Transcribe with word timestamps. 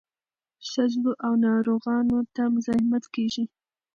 ښځو 0.69 1.09
او 1.25 1.33
ناروغانو 1.45 2.19
ته 2.35 2.43
مزاحمت 2.53 3.03
کیږي. 3.15 3.45